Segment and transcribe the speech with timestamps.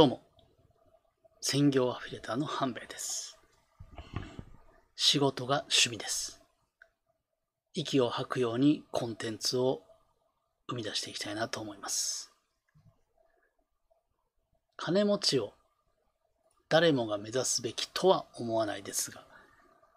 [0.00, 0.22] どうも、
[1.42, 3.36] 専業アフィリエーターの半兵衛です。
[4.96, 6.40] 仕事が趣味です。
[7.74, 9.82] 息を吐くようにコンテンツを
[10.70, 12.32] 生み出していきたいなと思います。
[14.78, 15.52] 金持ちを
[16.70, 19.22] 誰もが目指すべきとは思わないですが、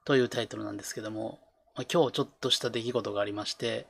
[0.04, 1.40] というタイトルなんですけども、
[1.78, 3.88] まあ、今日ちょっとした出来事がありまして、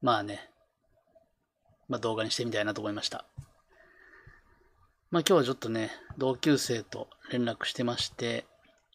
[0.00, 0.50] まあね、
[1.88, 3.24] まあ、動画にしてみたいなと思いました。
[5.10, 8.44] まあ今日はちょっとね、同級生と連絡してまして、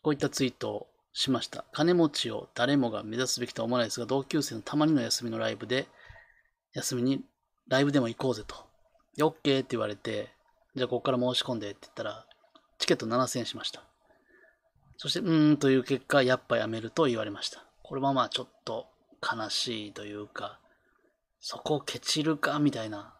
[0.02, 1.66] こういったツイートをしました。
[1.74, 5.90] 金持ちを誰もが目指すべきとは思わないですが、同級生のたまにの休みのライブで、
[6.74, 7.26] 休みに
[7.68, 8.56] ライブでも行こうぜと。
[9.18, 9.34] で、OK っ
[9.64, 10.30] て言われて、
[10.74, 12.26] じゃあここから申し込んでって言ったら、
[12.80, 13.84] チケット7000円しました。
[14.96, 17.66] そして、うーんという結果、やっぱやめると言われました。
[17.84, 18.88] これはまあちょっと
[19.22, 20.60] 悲しいというか、
[21.42, 23.14] そこをケチるかみたいな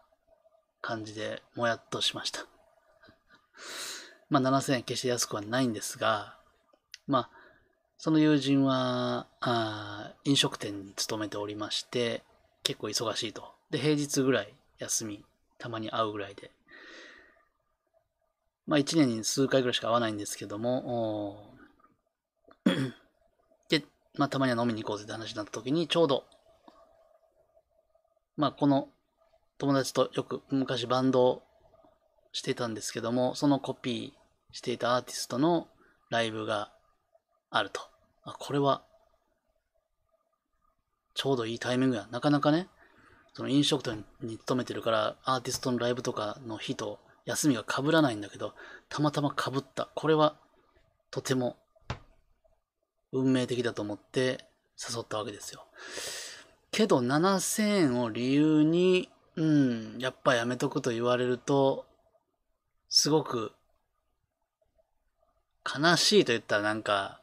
[0.80, 2.46] 感じでもやっとしました。
[4.30, 6.36] まあ7000円決して安くはないんですが、
[7.06, 7.30] まあ
[7.98, 12.22] その友人はあ飲食店に勤めておりまして、
[12.62, 13.52] 結構忙しいと。
[13.70, 15.24] で、平日ぐらい休み、
[15.58, 16.50] たまに会うぐらいで。
[18.66, 21.54] まあ1年に数回ぐらいしか会わないんですけども、
[23.68, 23.84] で、
[24.16, 26.24] まあたまには飲みに行こうぜって話になった時に、ちょうど
[28.36, 28.88] まあ、この
[29.58, 31.42] 友達とよく昔バンドを
[32.36, 35.68] してたんですけども、そのコピーしていたアーティストの
[36.10, 36.70] ライブが
[37.48, 37.80] あると。
[38.24, 38.82] あ、これは、
[41.14, 42.06] ちょうどいいタイミングや。
[42.10, 42.68] なかなかね、
[43.32, 48.52] その飲食店に勤めてるから、アーティストのライブとかの日と休みが被らないんだけど、
[48.90, 49.88] たまたま被った。
[49.94, 50.36] これは、
[51.10, 51.56] とても、
[53.12, 54.44] 運命的だと思って
[54.76, 55.64] 誘ったわけですよ。
[56.70, 61.86] けど7000円を理由に、うん、やっぱやめとくと言われると、
[62.98, 63.52] すごく
[65.66, 67.20] 悲しいと言ったらなんか、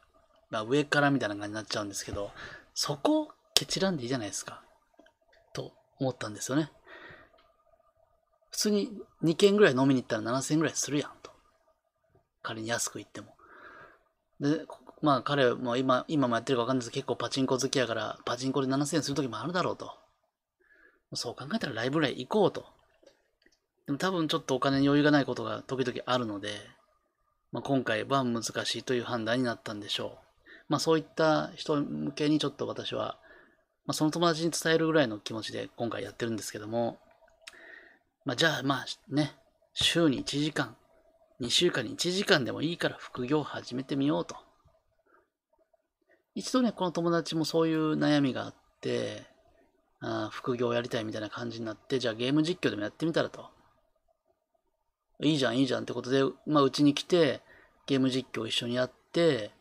[0.48, 2.30] まあ、上からみたいな感じになっちゃうんですけど、
[2.74, 4.62] そこをケチらんでいいじゃないですか。
[5.52, 6.70] と思ったんですよね。
[8.52, 8.92] 普通に
[9.24, 11.32] 2軒ぐらい飲みに行ったら7000円ぐらいするやんと。
[12.40, 13.34] 仮に安く言っても。
[14.38, 14.66] で、
[15.02, 19.90] まあ彼も今、今もやってるか分かんないですけど、結構パチンコ好きやから、パチンコで7000円する時もあるだろうと。
[21.14, 22.64] そう考えたらライブぐらい行こうと。
[23.86, 26.48] でも多分ちょっとお金に余裕がないことが時々あるので、
[27.52, 30.24] まあ、今回は難しいという判断になったんでしょう。
[30.68, 33.18] まあそういった人向けにちょっと私は、
[33.86, 36.98] まあその友達に伝えるぐらいの気持ちで今回やってるんですけども、
[38.24, 39.34] まあじゃあまあね、
[39.74, 40.74] 週に1時間、
[41.40, 44.36] 2週間に1時間でもいいから副業を始めてみようと。
[46.34, 49.26] 一度ね、この友達もそういう悩みがあって、
[50.00, 53.53] あ副業をやりたいみたいな感じになって、じゃあゲーム実況でもやってみたらと。
[55.22, 57.42] いいじゃん、いいじゃんってことで、まあうちに来て、
[57.86, 59.52] ゲーム実況を一緒にやって、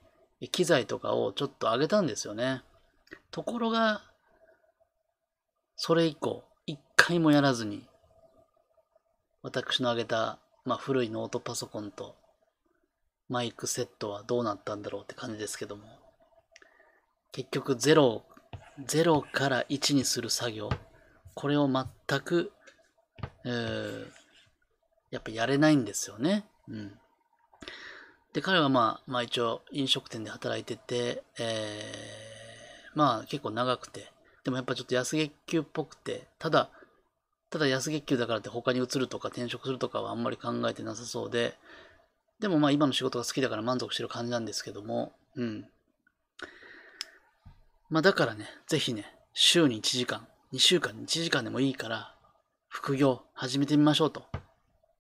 [0.51, 2.63] 機材とかをちょっと上げたんですよね。
[3.31, 4.01] ところが、
[5.75, 7.87] それ以降、一回もやらずに、
[9.41, 12.15] 私の上げた、まあ、古いノートパソコンと
[13.27, 15.83] マイクセットはどうなったんだろうって感じですけども、
[17.31, 18.21] 結局0、
[18.85, 20.69] 0から1にする作業、
[21.33, 22.53] これを全く、
[23.45, 24.07] えー、
[25.13, 26.43] やっぱやれないんですよね。
[26.67, 26.91] うん。
[28.33, 34.11] で、彼はまあ、まあ一応飲食店で働いてて、えー、まあ結構長くて、
[34.43, 36.71] でもやっぱちょっと安月給っぽくて、ただ、
[37.51, 41.53] ただ安月給だからって他に移るとか転職するとかはあんまり考えてなさそうで、
[42.39, 45.67] でもまあ今の仕事が好きだから満足してる感じなんですけども、うん。
[47.91, 52.15] まあだからね、ぜひね、週に1時間、2週間に1時間でもいいから、
[52.67, 54.23] 副業始めてみましょうと。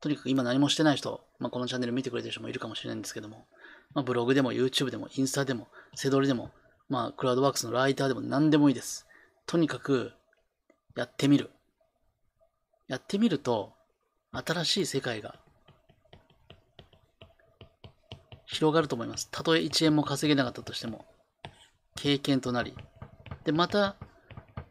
[0.03, 3.45] とにかく今何もしてない人、まあこのチャンネル見てくれてる人もいるかもしれないんですけども、
[3.93, 6.51] まあブログでも YouTube でもインスタでも、セドリでも、
[6.89, 9.07] まあクラウドワークスのライターでも何でもいいです。
[9.47, 10.11] とにかく、
[10.97, 11.51] やってみる。
[12.89, 13.75] やってみると、
[14.33, 15.39] 新しい世界が
[18.45, 19.29] 広がると思います。
[19.31, 21.05] たとえ1円も稼げなかったとしても、
[21.95, 22.75] 経験となり、
[23.45, 23.95] で、また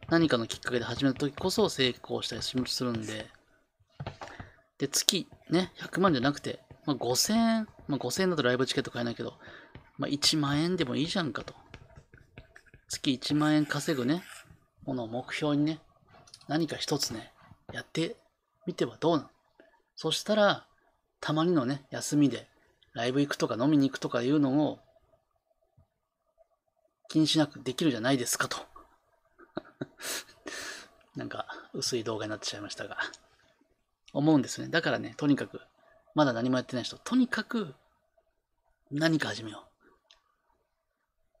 [0.09, 3.25] 何かのきっかけで始めた時こそ成功したりするんで、
[4.77, 9.33] で、月ね、100万じゃなくて、まあ、5000円、まあ、5000円だとライブチケット買えないけど、
[9.97, 11.53] まあ、1万円でもいいじゃんかと。
[12.89, 14.23] 月1万円稼ぐね、
[14.85, 15.79] ものを目標にね、
[16.47, 17.31] 何か一つね、
[17.71, 18.17] やって
[18.65, 19.29] みてはどうなん
[19.95, 20.67] そしたら、
[21.21, 22.49] たまにのね、休みで、
[22.93, 24.79] ライブ行くとか飲みに行くとかいうのを、
[27.07, 28.57] 気にしなくできるじゃないですかと。
[31.15, 32.97] なんか、薄い動画になってしまいましたが。
[34.13, 34.69] 思うんですね。
[34.69, 35.59] だからね、とにかく、
[36.15, 37.73] まだ何もやってない人、とにかく
[38.91, 39.87] 何か始めよう。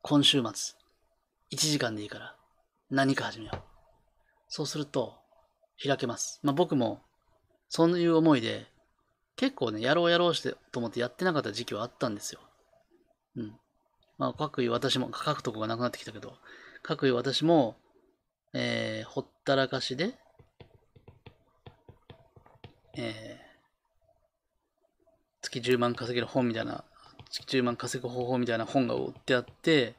[0.01, 0.75] 今週末、
[1.51, 2.35] 1時間でいいから
[2.89, 3.61] 何か始めよう。
[4.47, 5.15] そうすると、
[5.83, 6.39] 開けます。
[6.43, 7.01] まあ僕も、
[7.69, 8.67] そういう思いで、
[9.35, 12.39] 結構ね、やろうやろうしてと思ってやってなかった時期はあったんですよ。
[13.35, 13.55] うん。
[14.17, 16.35] まあ、各位私も、書くとこがなくなってきたけど、
[16.81, 17.75] 各位私も、
[18.53, 20.15] えー、ほったらかしで、
[22.95, 23.43] えー、
[25.41, 26.83] 月10万稼げる本みたいな、
[27.31, 29.95] 月10万稼ぐ方法みたいな本が売ってあって、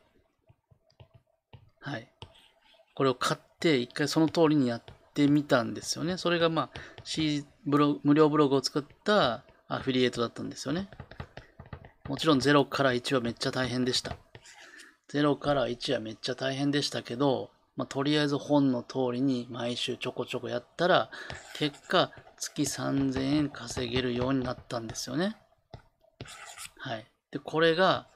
[1.80, 2.08] はい。
[2.94, 4.82] これを買って、一回その通りにやっ
[5.12, 6.16] てみたんですよね。
[6.16, 10.88] それがまあ、C ブロ無料ブログを作ったアフィリエイトだったんですよね。
[12.08, 14.16] もちろん0から1はめっちゃ大変でした。
[15.12, 21.10] 0から1はめっちゃ大変でしたけど、まあ、とりあえず本の通りに毎週ちょこちょこやったら、
[21.56, 25.36] 結果、月3000円稼げるようになったんですよね。
[26.78, 27.06] はい。
[27.30, 28.06] で、これが、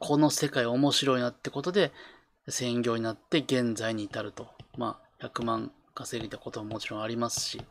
[0.00, 1.92] この世界面白いなってことで、
[2.48, 4.48] 専業になって現在に至ると。
[4.76, 7.62] まあ、100万稼げたことももちろんありますし、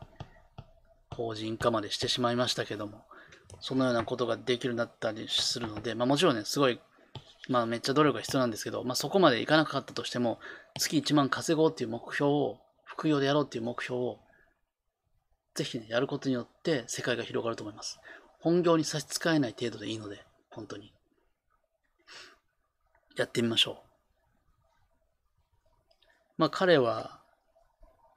[1.10, 3.04] 法人化までしてしまいましたけども、
[3.60, 6.80] そのようなことができるようになったりするので、まあもちろんね、すごい
[7.48, 10.38] まあめっちゃ努力が必要なんですけど、まあそこまでいかなかったとしても、
[10.78, 14.18] 月1万稼ごうっていう目標を、副業でやろうっていう目標を、
[15.54, 17.98] ぜひね、やることによって世界が広がると思います。
[18.40, 20.92] 本業に差し支えない程度でいいので、本当に。
[23.16, 23.76] やってみましょう。
[26.38, 27.20] まあ彼は、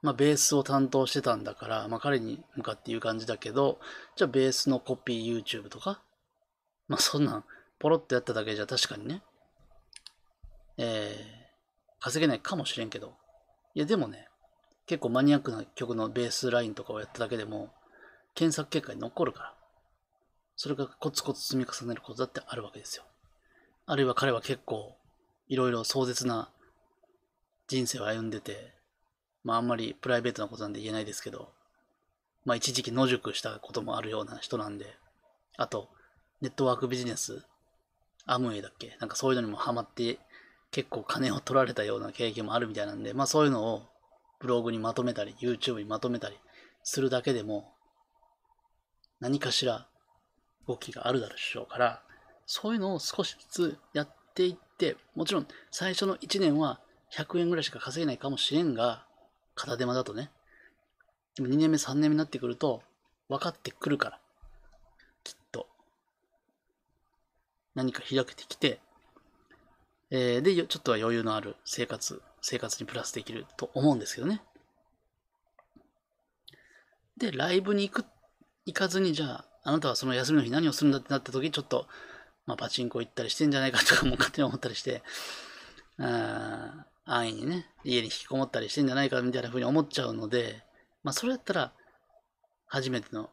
[0.02, 3.80] まあベースを担当してたんだから、まあ彼に向かって言う感じだけど、
[4.14, 6.00] じゃあベースのコピー YouTube とか、
[6.88, 7.44] まあそんなん
[7.78, 9.22] ポロッとやっただけじゃ確かにね、
[10.78, 13.14] えー、稼げないかもしれんけど、
[13.74, 14.28] いやでもね、
[14.86, 17.70] 結構マニアックな曲のベースラインとかをやっただけでも、
[18.34, 19.54] 検索結果に残るから、
[20.56, 23.04] それがコツコツ積み重ねることだってあるわけですよ。
[23.86, 24.96] あるいは彼は結構、
[25.48, 26.50] いろいろ壮絶な
[27.68, 28.72] 人生を歩んでて、
[29.44, 31.52] まああんまりプライベートなことなんで言えないですけど、
[32.44, 34.96] まあ一時期野宿したこともあるような人なんで、
[35.56, 35.88] あと、
[36.40, 37.44] ネットワークビジネス
[38.26, 38.96] アムウェイだっけ？
[39.00, 40.18] なんかそういうのにもハマって
[40.72, 43.82] 結構金を取られたような経験もあるみたいなんで、まあそういうのを
[44.40, 46.36] ブログにまとめたり、YouTube にまとめたり
[46.82, 47.72] するだけでも
[49.20, 49.86] 何かしら
[50.68, 52.02] 動きがあるだろうから、
[52.44, 56.80] そういうのを少しずつやっていって、もちろん最初の1年は
[57.14, 59.06] 100円ぐらいしか稼げないかもしれんが、
[59.54, 60.30] 片手間だとね。
[61.36, 62.82] でも2年目、3年目になってくると
[63.28, 64.20] 分かってくるから。
[67.76, 68.80] 何か開けてきて、
[70.10, 74.40] えー、で、ちょっとは余裕のある生活、生活にプラスできると思うんですけどね。
[77.18, 78.06] で、ライブに行く、
[78.64, 81.86] 行かずに、じゃあ、あなたはその休みの日何をするんだってなった時、ちょっと、
[82.46, 85.02] まあ、パチンコ行ったりしてんじゃないかとかも勝手に思ったりして、
[85.98, 90.62] あ安易にね、家に引きこもったりしてんじゃないかみたいな風に思っちゃうので、
[91.02, 91.72] まあ、それだったら、
[92.66, 93.30] 初めての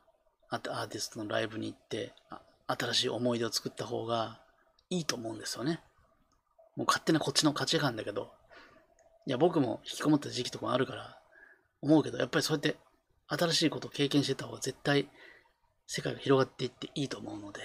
[0.50, 2.14] アーティストのライブに行って、
[2.68, 4.42] 新しい思い出を作った方が
[4.90, 5.82] いいと思うんですよね。
[6.76, 8.32] もう勝手なこっちの価値観だけど、
[9.26, 11.18] いや、僕も引きこもった時期とかもあるから、
[11.82, 12.78] 思うけど、やっぱりそうやって
[13.28, 15.10] 新しいことを経験してた方が絶対
[15.88, 17.62] 世界が広がっていっていいと思うので、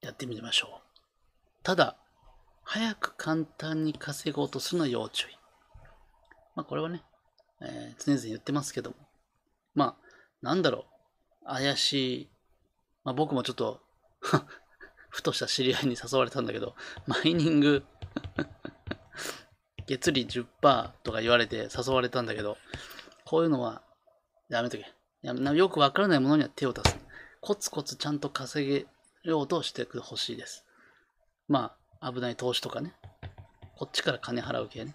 [0.00, 0.84] やってみましょう。
[1.62, 1.96] ただ、
[2.62, 5.30] 早く簡単に稼ごうとするのは要注意。
[6.54, 7.02] まあこれはね、
[7.60, 8.96] えー、常々言ってますけども、
[9.74, 10.04] まあ、
[10.42, 10.93] なんだろう。
[11.46, 12.28] 怪しい、
[13.04, 13.80] まあ、僕もちょっと
[15.10, 16.74] ふとした知り合いに誘われたんだけど、
[17.06, 17.84] マイニング
[19.86, 22.56] 月利10%とか言われて誘われたんだけど、
[23.24, 23.82] こういうのは
[24.48, 24.92] やめとけ。
[25.22, 26.98] よくわからないものには手を出す。
[27.40, 28.86] コツコツちゃんと稼げ
[29.22, 30.64] ようとしてほしいです。
[31.48, 32.94] まあ、危ない投資とかね。
[33.76, 34.94] こっちから金払う系ね。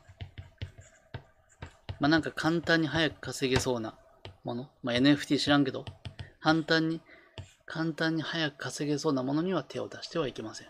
[1.99, 3.97] まあなんか簡単に早く稼げそうな
[4.43, 4.69] もの。
[4.83, 5.85] まあ NFT 知らんけど、
[6.41, 7.01] 簡単に、
[7.65, 10.67] 簡単に早く稼げそうなものには手を出してはいけません。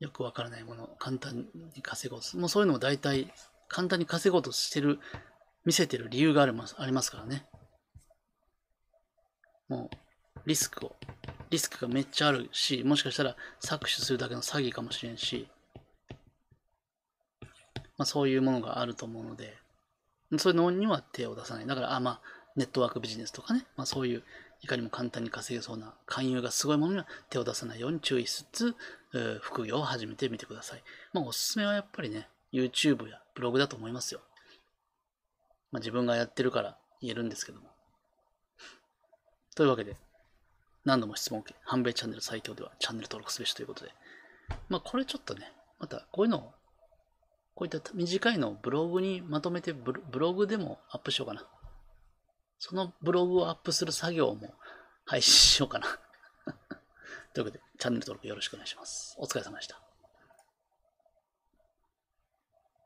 [0.00, 2.36] よくわからないものを簡単に稼ごうと。
[2.38, 3.32] もうそういうのも大体
[3.68, 4.98] 簡単に稼ごうとしてる、
[5.64, 7.46] 見せてる理由がありますありますからね。
[9.68, 10.96] もう、リスクを、
[11.50, 15.48] リスクがめっちゃあるし、もしかしたら搾取するだけの詐欺かもしれんし、
[17.98, 19.56] まあそういうものがあると思うので、
[20.38, 21.66] そういうのには手を出さない。
[21.66, 22.20] だから、あ、まあ、
[22.56, 24.22] ネットワークビジネスとかね、まあ、そういう
[24.62, 28.74] いかにも簡単に稼げそうな勧誘がすごいものには手を出さないように注意しつ
[29.12, 30.82] つ、副業を始めてみてください。
[31.12, 34.20] まあ、おすすめはやっぱりね、YouTube やブログだと思いますよ。
[35.70, 37.68] まあ、自分がやってるから言えるんですけども。
[39.54, 39.96] というわけで、
[40.84, 43.92] 何度も質問を受け、半米チャンネル最強ではチャンネル登録すべしということで、
[44.68, 46.52] まあこれちょっとね、またこういうのを、
[47.54, 51.46] こういった短いのをブログにまとめてブログでもアップしようかな。
[52.58, 54.54] そのブログをアップする作業も
[55.04, 55.86] 配信しようかな。
[57.32, 59.14] ということで、チャンネル登録よろしくお願いします。
[59.18, 59.85] お疲れ様でした。